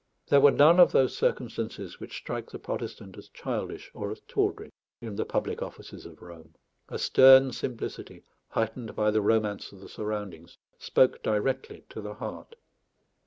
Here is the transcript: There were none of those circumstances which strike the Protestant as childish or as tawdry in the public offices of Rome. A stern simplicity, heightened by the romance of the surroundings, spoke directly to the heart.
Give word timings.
There 0.25 0.41
were 0.41 0.49
none 0.49 0.79
of 0.79 0.91
those 0.91 1.15
circumstances 1.15 1.99
which 1.99 2.17
strike 2.17 2.49
the 2.49 2.57
Protestant 2.57 3.19
as 3.19 3.29
childish 3.29 3.91
or 3.93 4.09
as 4.09 4.19
tawdry 4.21 4.71
in 4.99 5.15
the 5.15 5.25
public 5.25 5.61
offices 5.61 6.07
of 6.07 6.23
Rome. 6.23 6.55
A 6.89 6.97
stern 6.97 7.51
simplicity, 7.51 8.23
heightened 8.49 8.95
by 8.95 9.11
the 9.11 9.21
romance 9.21 9.71
of 9.71 9.79
the 9.79 9.87
surroundings, 9.87 10.57
spoke 10.79 11.21
directly 11.21 11.83
to 11.89 12.01
the 12.01 12.15
heart. 12.15 12.55